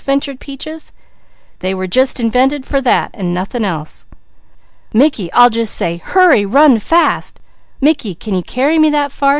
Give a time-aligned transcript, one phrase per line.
[0.03, 0.93] ventured Peaches.
[1.59, 4.07] "They were just invented for that, and nothing else."
[4.91, 6.43] "Mickey, I'll just say, 'Hurry!
[6.43, 7.39] Run fast!'
[7.79, 9.29] Mickey, can you carry me that far?"